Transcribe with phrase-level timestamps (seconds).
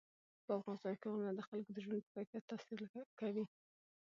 [0.45, 2.79] په افغانستان کې غرونه د خلکو د ژوند په کیفیت تاثیر
[3.19, 3.45] کوي.